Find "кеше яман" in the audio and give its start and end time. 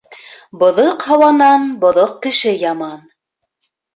2.25-2.99